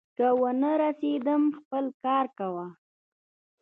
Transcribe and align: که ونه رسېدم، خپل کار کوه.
که 0.17 0.27
ونه 0.39 0.71
رسېدم، 0.81 1.43
خپل 1.57 1.85
کار 2.03 2.25
کوه. 2.37 2.65